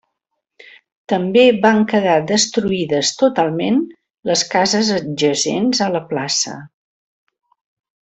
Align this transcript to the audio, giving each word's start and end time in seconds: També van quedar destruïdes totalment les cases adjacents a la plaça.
També 1.11 1.43
van 1.65 1.83
quedar 1.91 2.15
destruïdes 2.33 3.13
totalment 3.21 3.79
les 4.33 4.45
cases 4.57 4.93
adjacents 4.99 5.87
a 5.91 5.95
la 5.99 6.07
plaça. 6.15 6.61